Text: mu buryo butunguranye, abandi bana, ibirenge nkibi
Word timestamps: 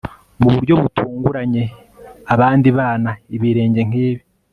mu 0.41 0.47
buryo 0.53 0.73
butunguranye, 0.81 1.63
abandi 2.33 2.69
bana, 2.77 3.09
ibirenge 3.35 3.81
nkibi 3.89 4.23